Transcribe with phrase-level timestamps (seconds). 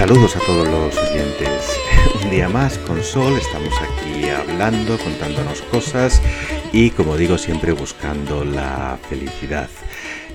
[0.00, 1.78] Saludos a todos los oyentes.
[2.24, 6.22] Un día más con Sol, estamos aquí hablando, contándonos cosas
[6.72, 9.68] y como digo siempre buscando la felicidad.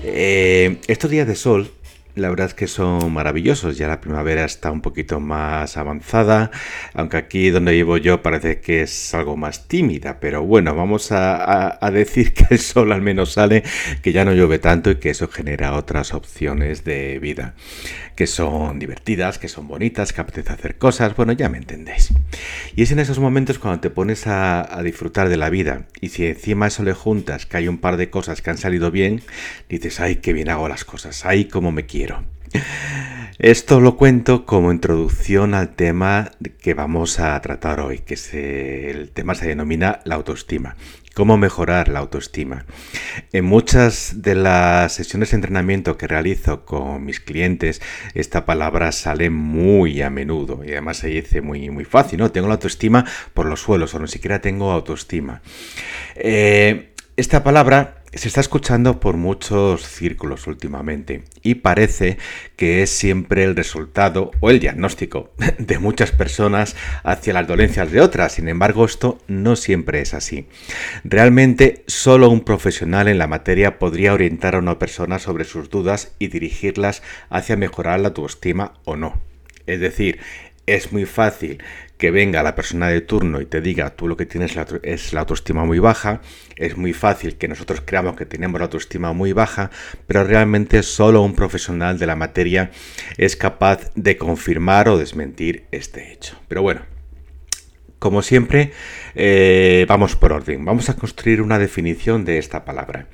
[0.04, 1.68] Eh, estos días de Sol
[2.16, 3.76] la verdad es que son maravillosos.
[3.76, 6.50] Ya la primavera está un poquito más avanzada,
[6.94, 10.18] aunque aquí donde vivo yo parece que es algo más tímida.
[10.18, 13.62] Pero bueno, vamos a, decir que el sol al menos sale,
[14.02, 17.54] que ya no llueve tanto y que eso genera otras opciones de vida,
[18.16, 21.14] que son divertidas, que son bonitas, que apetece hacer cosas.
[21.14, 22.12] Bueno, ya me entendéis.
[22.74, 26.26] Y es en esos momentos cuando te pones a, disfrutar de la vida y si
[26.26, 29.22] encima eso le juntas que hay un par de cosas que han salido bien,
[29.68, 32.24] dices, ay, qué bien hago las cosas, ay, cómo me quiero
[33.38, 36.30] esto lo cuento como introducción al tema
[36.60, 40.76] que vamos a tratar hoy, que el tema se denomina la autoestima.
[41.16, 42.66] ¿Cómo mejorar la autoestima?
[43.32, 47.80] En muchas de las sesiones de entrenamiento que realizo con mis clientes,
[48.12, 52.32] esta palabra sale muy a menudo y además se dice muy, muy fácil, ¿no?
[52.32, 55.40] Tengo la autoestima por los suelos o ni siquiera tengo autoestima.
[56.16, 62.18] Eh, esta palabra se está escuchando por muchos círculos últimamente y parece
[62.56, 68.00] que es siempre el resultado o el diagnóstico de muchas personas hacia las dolencias de
[68.00, 68.32] otras.
[68.32, 70.46] Sin embargo, esto no siempre es así.
[71.04, 76.12] Realmente, solo un profesional en la materia podría orientar a una persona sobre sus dudas
[76.18, 79.20] y dirigirlas hacia mejorar la autoestima o no.
[79.66, 80.20] Es decir,
[80.66, 81.62] es muy fácil
[81.96, 85.20] que venga la persona de turno y te diga tú lo que tienes es la
[85.20, 86.20] autoestima muy baja,
[86.56, 89.70] es muy fácil que nosotros creamos que tenemos la autoestima muy baja,
[90.06, 92.70] pero realmente solo un profesional de la materia
[93.16, 96.36] es capaz de confirmar o desmentir este hecho.
[96.48, 96.82] Pero bueno,
[97.98, 98.72] como siempre,
[99.14, 100.64] eh, vamos por orden.
[100.64, 103.08] Vamos a construir una definición de esta palabra.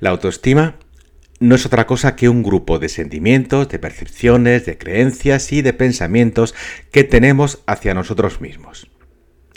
[0.00, 0.74] La autoestima
[1.44, 5.74] no es otra cosa que un grupo de sentimientos, de percepciones, de creencias y de
[5.74, 6.54] pensamientos
[6.90, 8.88] que tenemos hacia nosotros mismos.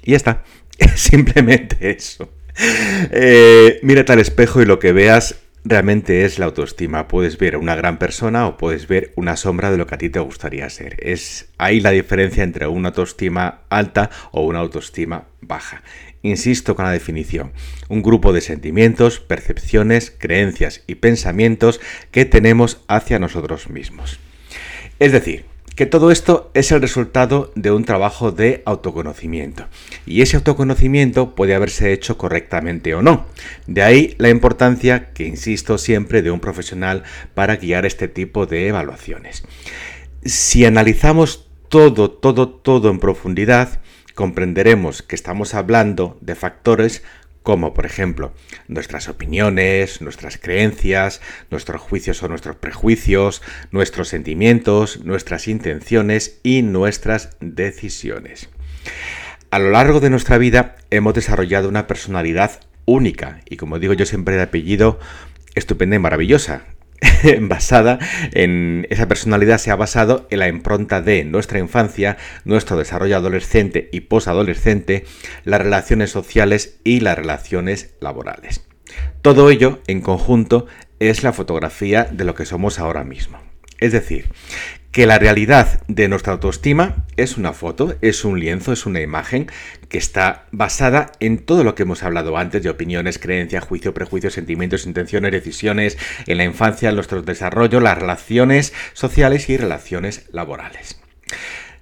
[0.03, 0.43] Y ya está,
[0.77, 2.29] es simplemente eso.
[3.11, 7.07] Eh, mírate al espejo y lo que veas realmente es la autoestima.
[7.07, 10.09] Puedes ver una gran persona o puedes ver una sombra de lo que a ti
[10.09, 10.97] te gustaría ser.
[10.99, 15.83] Es ahí la diferencia entre una autoestima alta o una autoestima baja.
[16.23, 17.53] Insisto con la definición,
[17.89, 21.79] un grupo de sentimientos, percepciones, creencias y pensamientos
[22.11, 24.19] que tenemos hacia nosotros mismos.
[24.99, 25.45] Es decir,
[25.77, 29.67] que todo esto es el resultado de un trabajo de autoconocimiento.
[30.07, 33.27] Y ese autoconocimiento puede haberse hecho correctamente o no.
[33.67, 37.03] De ahí la importancia, que insisto siempre, de un profesional
[37.35, 39.43] para guiar este tipo de evaluaciones.
[40.25, 43.79] Si analizamos todo, todo, todo en profundidad,
[44.17, 47.03] comprenderemos que estamos hablando de factores
[47.43, 48.33] como por ejemplo
[48.67, 57.37] nuestras opiniones, nuestras creencias, nuestros juicios o nuestros prejuicios, nuestros sentimientos, nuestras intenciones y nuestras
[57.41, 58.49] decisiones.
[59.51, 64.07] A lo largo de nuestra vida hemos desarrollado una personalidad única y como digo yo
[64.07, 64.99] siempre de apellido
[65.53, 66.63] estupenda y maravillosa,
[67.41, 67.99] basada
[68.33, 73.89] en esa personalidad se ha basado en la impronta de nuestra infancia, nuestro desarrollo adolescente
[73.91, 75.05] y posadolescente,
[75.43, 78.65] las relaciones sociales y las relaciones laborales.
[79.21, 80.67] Todo ello en conjunto
[80.99, 83.39] es la fotografía de lo que somos ahora mismo.
[83.79, 84.29] Es decir,
[84.91, 89.47] que la realidad de nuestra autoestima es una foto, es un lienzo, es una imagen
[89.89, 94.33] que está basada en todo lo que hemos hablado antes de opiniones, creencias, juicio, prejuicios,
[94.33, 100.99] sentimientos, intenciones, decisiones, en la infancia, en nuestro desarrollo, las relaciones sociales y relaciones laborales.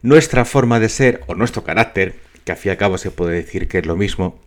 [0.01, 3.36] Nuestra forma de ser o nuestro carácter, que a fin y al cabo se puede
[3.36, 4.40] decir que es lo mismo,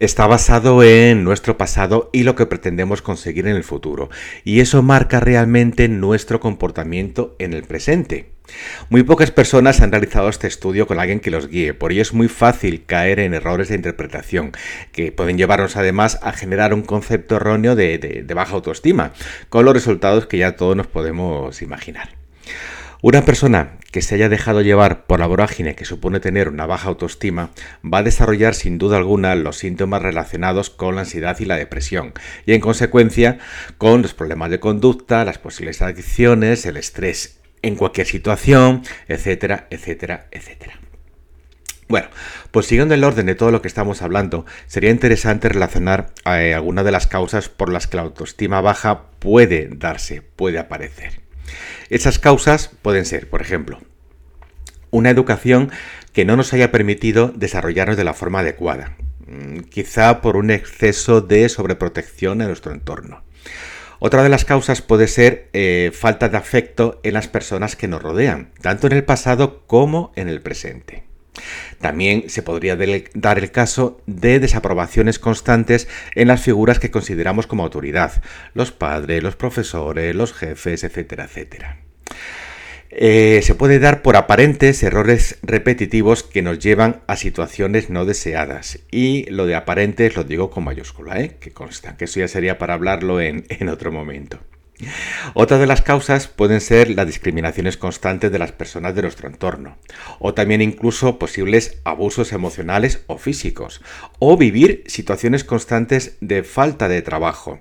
[0.00, 4.10] está basado en nuestro pasado y lo que pretendemos conseguir en el futuro,
[4.44, 8.34] y eso marca realmente nuestro comportamiento en el presente.
[8.90, 12.12] Muy pocas personas han realizado este estudio con alguien que los guíe, por ello es
[12.12, 14.52] muy fácil caer en errores de interpretación,
[14.92, 19.12] que pueden llevarnos además a generar un concepto erróneo de, baja autoestima,
[19.48, 22.10] con los resultados que ya todos nos podemos imaginar.
[23.06, 26.88] Una persona que se haya dejado llevar por la vorágine que supone tener una baja
[26.88, 27.50] autoestima
[27.84, 32.14] va a desarrollar sin duda alguna los síntomas relacionados con la ansiedad y la depresión
[32.46, 33.36] y en consecuencia
[33.76, 40.28] con los problemas de conducta, las posibles adicciones, el estrés en cualquier situación, etcétera, etcétera,
[40.30, 40.80] etcétera.
[41.88, 42.08] Bueno,
[42.52, 46.86] pues siguiendo el orden de todo lo que estamos hablando, sería interesante relacionar eh, algunas
[46.86, 51.22] de las causas por las que la autoestima baja puede darse, puede aparecer.
[51.90, 53.78] Esas causas pueden ser, por ejemplo,
[54.90, 55.70] una educación
[56.12, 58.96] que no nos haya permitido desarrollarnos de la forma adecuada,
[59.26, 63.24] mm, quizá por un exceso de sobreprotección en nuestro entorno.
[63.98, 68.02] Otra de las causas puede ser eh, falta de afecto en las personas que nos
[68.02, 71.04] rodean, tanto en el pasado como en el presente.
[71.80, 72.76] También se podría
[73.14, 78.22] dar el caso de desaprobaciones constantes en las figuras que consideramos como autoridad,
[78.54, 81.78] los padres, los profesores, los jefes, etcétera, etcétera.
[82.96, 88.78] Eh, se puede dar por aparentes errores repetitivos que nos llevan a situaciones no deseadas.
[88.92, 91.36] Y lo de aparentes lo digo con mayúscula, ¿eh?
[91.40, 94.38] que consta, que eso ya sería para hablarlo en, en otro momento.
[95.34, 99.76] Otra de las causas pueden ser las discriminaciones constantes de las personas de nuestro entorno,
[100.18, 103.82] o también incluso posibles abusos emocionales o físicos,
[104.18, 107.60] o vivir situaciones constantes de falta de trabajo.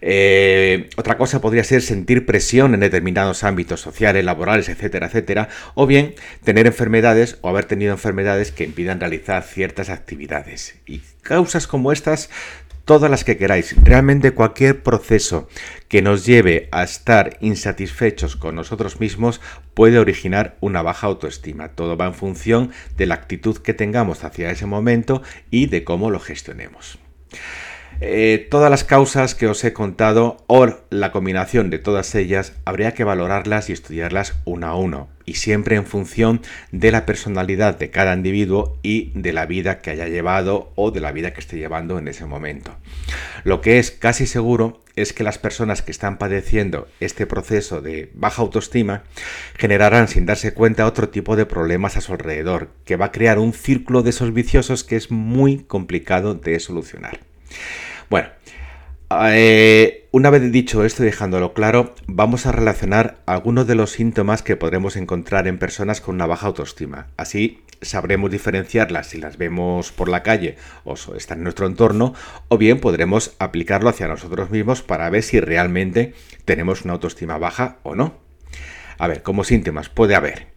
[0.00, 5.86] Eh, otra cosa podría ser sentir presión en determinados ámbitos sociales, laborales, etcétera, etcétera, o
[5.86, 6.14] bien
[6.44, 10.76] tener enfermedades o haber tenido enfermedades que impidan realizar ciertas actividades.
[10.86, 12.30] Y causas como estas
[12.88, 13.76] todas las que queráis.
[13.84, 15.46] Realmente cualquier proceso
[15.88, 19.42] que nos lleve a estar insatisfechos con nosotros mismos
[19.74, 21.68] puede originar una baja autoestima.
[21.68, 25.20] Todo va en función de la actitud que tengamos hacia ese momento
[25.50, 26.98] y de cómo lo gestionemos.
[28.00, 32.94] Eh, todas las causas que os he contado o la combinación de todas ellas habría
[32.94, 36.40] que valorarlas y estudiarlas uno a uno y siempre en función
[36.72, 41.00] de la personalidad de cada individuo y de la vida que haya llevado o de
[41.00, 42.76] la vida que esté llevando en ese momento.
[43.44, 48.10] Lo que es casi seguro es que las personas que están padeciendo este proceso de
[48.14, 49.02] baja autoestima
[49.56, 53.38] generarán sin darse cuenta otro tipo de problemas a su alrededor, que va a crear
[53.38, 57.20] un círculo de esos viciosos que es muy complicado de solucionar.
[58.10, 58.28] Bueno,
[59.10, 64.42] eh, una vez dicho esto y dejándolo claro, vamos a relacionar algunos de los síntomas
[64.42, 67.08] que podremos encontrar en personas con una baja autoestima.
[67.18, 72.14] Así sabremos diferenciarlas si las vemos por la calle o están en nuestro entorno,
[72.48, 76.14] o bien podremos aplicarlo hacia nosotros mismos para ver si realmente
[76.46, 78.14] tenemos una autoestima baja o no.
[78.96, 80.48] A ver, como síntomas puede haber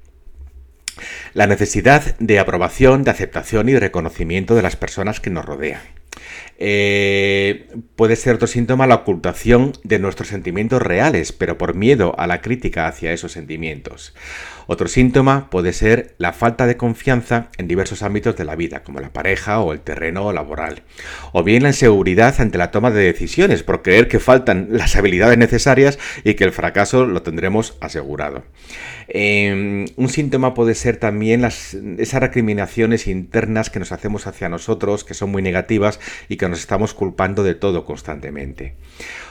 [1.33, 5.81] la necesidad de aprobación, de aceptación y de reconocimiento de las personas que nos rodean
[6.63, 12.27] eh, puede ser otro síntoma la ocultación de nuestros sentimientos reales, pero por miedo a
[12.27, 14.13] la crítica hacia esos sentimientos.
[14.67, 18.99] Otro síntoma puede ser la falta de confianza en diversos ámbitos de la vida, como
[18.99, 20.83] la pareja o el terreno laboral.
[21.31, 25.39] O bien la inseguridad ante la toma de decisiones, por creer que faltan las habilidades
[25.39, 28.43] necesarias y que el fracaso lo tendremos asegurado.
[29.07, 35.15] Em, un síntoma puede ser también esas recriminaciones internas que nos hacemos hacia nosotros, que
[35.15, 35.99] son muy negativas
[36.29, 38.75] y que nos estamos culpando de todo constantemente.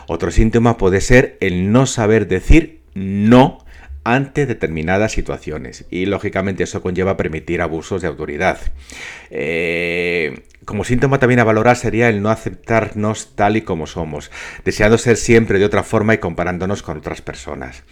[0.08, 3.64] Otro síntoma puede ser el no saber decir no
[4.02, 8.58] ante determinadas situaciones y lógicamente eso conlleva permitir abusos de autoridad.
[9.30, 14.30] Eh, como síntoma también a valorar sería el no aceptarnos tal y como somos,
[14.64, 17.82] deseando ser siempre de otra forma y comparándonos con otras personas.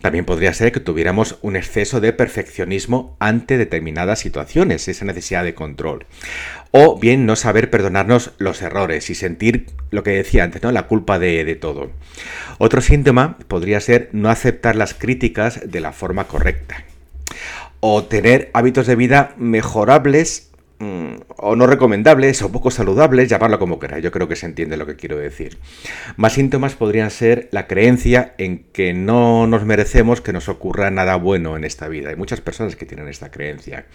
[0.00, 5.54] También podría ser que tuviéramos un exceso de perfeccionismo ante determinadas situaciones, esa necesidad de
[5.54, 6.06] control.
[6.72, 10.72] O bien no saber perdonarnos los errores y sentir lo que decía antes, ¿no?
[10.72, 11.92] La culpa de, de todo.
[12.58, 16.82] Otro síntoma podría ser no aceptar las críticas de la forma correcta.
[17.78, 20.45] O tener hábitos de vida mejorables
[20.78, 24.86] o no recomendables o poco saludables, llamarlo como queráis, yo creo que se entiende lo
[24.86, 25.58] que quiero decir.
[26.16, 31.16] Más síntomas podrían ser la creencia en que no nos merecemos que nos ocurra nada
[31.16, 32.10] bueno en esta vida.
[32.10, 33.86] Hay muchas personas que tienen esta creencia.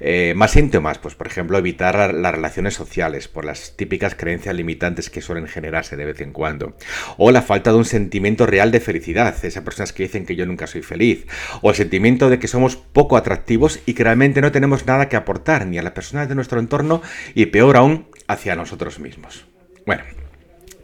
[0.00, 5.10] Eh, más síntomas, pues por ejemplo, evitar las relaciones sociales por las típicas creencias limitantes
[5.10, 6.76] que suelen generarse de vez en cuando.
[7.16, 10.46] O la falta de un sentimiento real de felicidad, esas personas que dicen que yo
[10.46, 11.26] nunca soy feliz.
[11.62, 15.16] O el sentimiento de que somos poco atractivos y que realmente no tenemos nada que
[15.16, 17.02] aportar ni a la persona de nuestro entorno
[17.34, 19.44] y peor aún hacia nosotros mismos.
[19.86, 20.04] Bueno,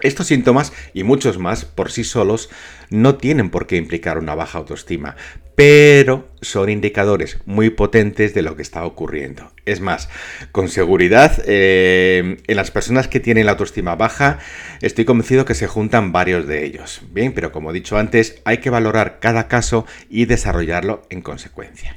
[0.04, 2.50] estos síntomas y muchos más por sí solos
[2.90, 5.16] no tienen por qué implicar una baja autoestima,
[5.54, 9.50] pero son indicadores muy potentes de lo que está ocurriendo.
[9.64, 10.08] Es más,
[10.52, 14.40] con seguridad, eh, en las personas que tienen la autoestima baja,
[14.82, 17.02] estoy convencido que se juntan varios de ellos.
[17.10, 21.96] Bien, pero como he dicho antes, hay que valorar cada caso y desarrollarlo en consecuencia.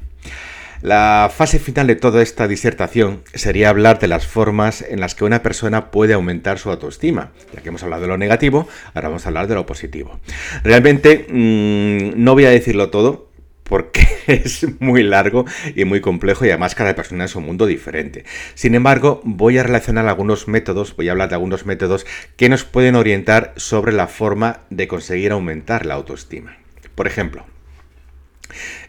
[0.81, 5.25] La fase final de toda esta disertación sería hablar de las formas en las que
[5.25, 7.31] una persona puede aumentar su autoestima.
[7.53, 10.19] Ya que hemos hablado de lo negativo, ahora vamos a hablar de lo positivo.
[10.63, 13.27] Realmente mm, no voy a decirlo todo,
[13.67, 18.25] porque es muy largo y muy complejo y además cada persona es un mundo diferente.
[18.55, 22.05] Sin embargo, voy a relacionar algunos métodos, voy a hablar de algunos métodos
[22.35, 26.57] que nos pueden orientar sobre la forma de conseguir aumentar la autoestima.
[26.95, 27.45] Por ejemplo,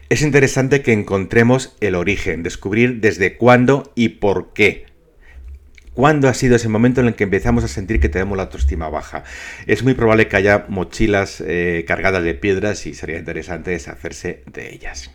[0.09, 4.89] es interesante que encontremos el origen, descubrir desde cuándo y por qué
[5.99, 8.87] ¿Cuándo ha sido ese momento en el que empezamos a sentir que tenemos la autoestima
[8.87, 9.25] baja?
[9.67, 14.73] Es muy probable que haya mochilas eh, cargadas de piedras y sería interesante deshacerse de
[14.73, 15.11] ellas.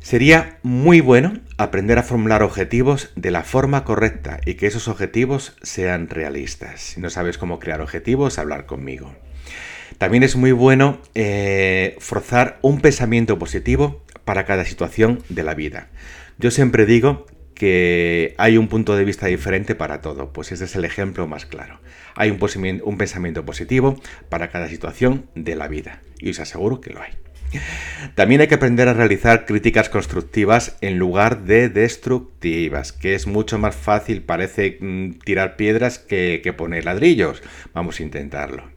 [0.00, 5.56] Sería muy bueno aprender a formular objetivos de la forma correcta y que esos objetivos
[5.62, 6.80] sean realistas.
[6.80, 9.14] Si no sabes cómo crear objetivos, hablar conmigo.
[9.98, 15.88] También es muy bueno eh, forzar un pensamiento positivo para cada situación de la vida.
[16.38, 20.74] Yo siempre digo que hay un punto de vista diferente para todo, pues ese es
[20.74, 21.78] el ejemplo más claro.
[22.16, 27.00] Hay un, pensamiento positivo para cada situación de la vida y os aseguro que lo
[27.00, 27.12] hay.
[28.14, 33.58] También hay que aprender a realizar críticas constructivas en lugar de destructivas, que es mucho
[33.58, 37.42] más fácil, parece mm, tirar piedras que poner ladrillos.
[37.74, 38.71] Vamos a intentarlo.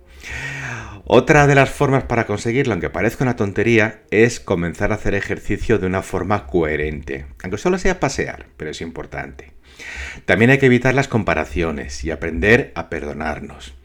[1.07, 5.77] Otra de las formas para conseguirlo, aunque parezca una tontería, es comenzar a hacer ejercicio
[5.77, 9.51] de una forma coherente, aunque solo sea pasear, pero es importante.
[10.25, 13.75] También hay que evitar las comparaciones y aprender a perdonarnos.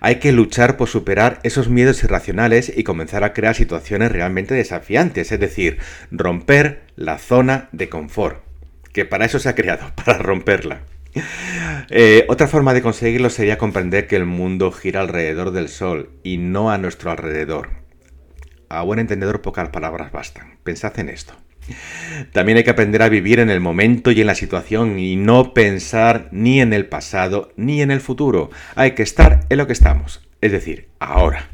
[0.00, 5.30] Hay que luchar por superar esos miedos irracionales y comenzar a crear situaciones realmente desafiantes,
[5.32, 5.78] es decir,
[6.10, 8.42] romper la zona de confort,
[8.92, 10.91] que para eso se ha creado, para romperla.
[11.90, 16.38] Eh, otra forma de conseguirlo sería comprender que el mundo gira alrededor del Sol y
[16.38, 17.70] no a nuestro alrededor.
[18.68, 20.58] A buen entendedor pocas palabras bastan.
[20.62, 21.34] Pensad en esto.
[22.32, 25.54] También hay que aprender a vivir en el momento y en la situación y no
[25.54, 28.50] pensar ni en el pasado ni en el futuro.
[28.74, 31.50] Hay que estar en lo que estamos, es decir, ahora.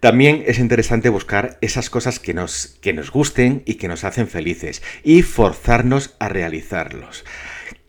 [0.00, 4.28] También es interesante buscar esas cosas que nos, que nos gusten y que nos hacen
[4.28, 7.24] felices y forzarnos a realizarlos.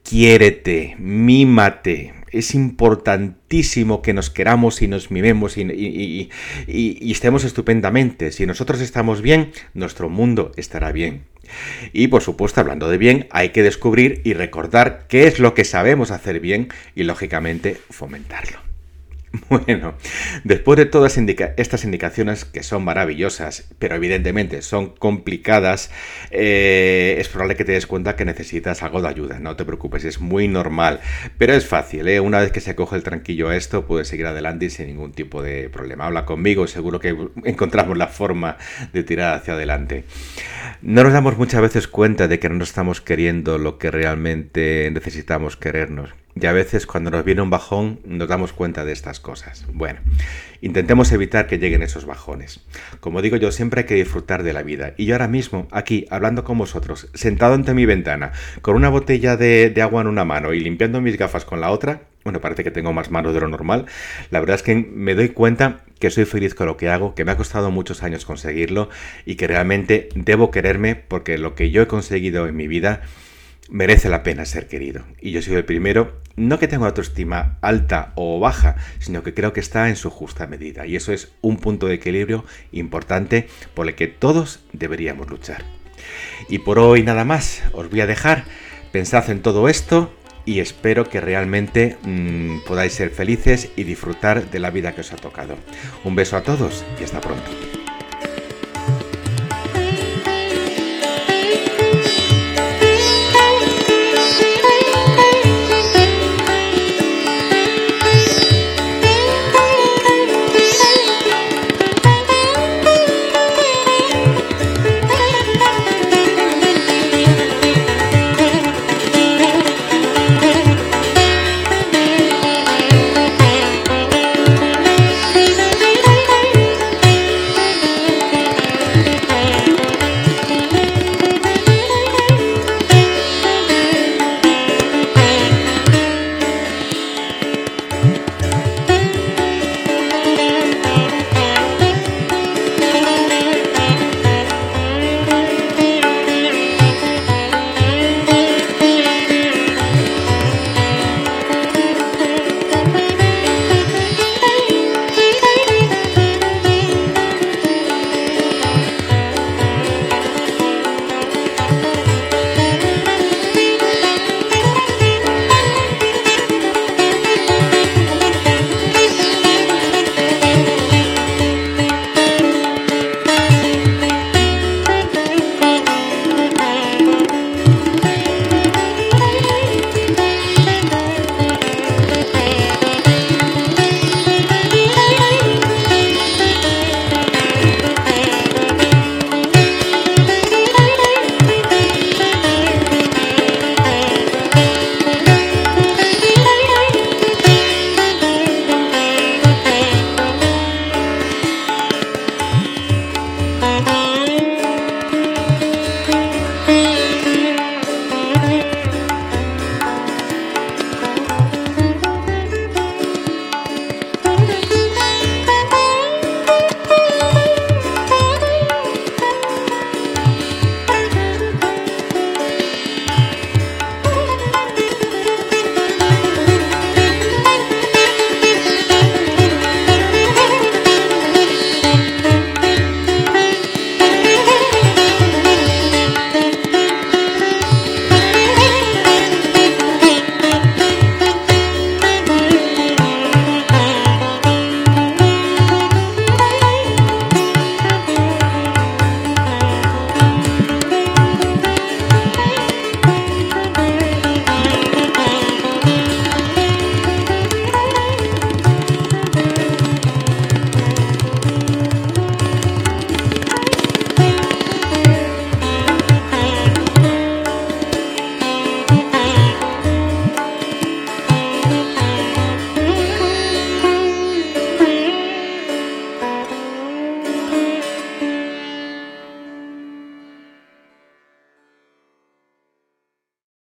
[0.09, 2.15] Quiérete, mímate.
[2.31, 6.31] Es importantísimo que nos queramos y nos mimemos y,
[6.67, 8.31] estemos estupendamente.
[8.31, 11.25] Si nosotros estamos bien, nuestro mundo estará bien.
[11.93, 15.63] Y por supuesto, hablando de bien, hay que descubrir y recordar qué es lo que
[15.63, 18.68] sabemos hacer bien y lógicamente fomentarlo.
[19.49, 19.95] Bueno,
[20.43, 21.17] después de todas
[21.57, 25.91] estas indicaciones que son maravillosas, pero evidentemente son complicadas,
[26.31, 29.39] eh, es probable que te des cuenta que necesitas algo de ayuda.
[29.39, 30.99] No te preocupes, es muy normal,
[31.37, 32.07] pero es fácil.
[32.07, 32.19] ¿eh?
[32.19, 35.41] Una vez que se coge el tranquillo a esto, puedes seguir adelante sin ningún tipo
[35.41, 36.05] de problema.
[36.05, 38.57] Habla conmigo, seguro que encontramos la forma
[38.93, 40.05] de tirar hacia adelante.
[40.81, 44.89] No nos damos muchas veces cuenta de que no nos estamos queriendo lo que realmente
[44.91, 46.11] necesitamos querernos.
[46.41, 49.65] Y a veces cuando nos viene un bajón nos damos cuenta de estas cosas.
[49.73, 49.99] Bueno,
[50.61, 52.61] intentemos evitar que lleguen esos bajones.
[52.99, 54.93] Como digo yo, siempre hay que disfrutar de la vida.
[54.95, 58.31] Y yo ahora mismo, aquí, hablando con vosotros, sentado ante mi ventana,
[58.61, 62.01] con una botella de, agua en una mano y limpiando mis gafas con la otra,
[62.23, 63.85] bueno, parece que tengo más manos de lo normal.
[64.29, 67.25] La verdad es que me doy cuenta que soy feliz con lo que hago, que
[67.25, 68.89] me ha costado muchos años conseguirlo
[69.25, 73.01] y que realmente debo quererme porque lo que yo he conseguido en mi vida
[73.69, 75.03] merece la pena ser querido.
[75.21, 79.53] Y yo soy el primero, no que tenga autoestima alta o baja, sino que creo
[79.53, 80.85] que está en su justa medida.
[80.85, 85.63] Y eso es un punto de equilibrio importante por el que todos deberíamos luchar.
[86.47, 88.45] Y por hoy nada más, os voy a dejar,
[88.91, 90.13] pensad en todo esto
[90.45, 95.13] y espero que realmente mm, podáis ser felices y disfrutar de la vida que os
[95.13, 95.57] ha tocado.
[96.03, 97.78] Un beso a todos y hasta pronto.